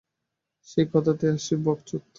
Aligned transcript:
সেই 0.67 0.85
কথাতেই 0.93 1.31
আসছি, 1.31 1.53
বকচোদ! 1.63 2.01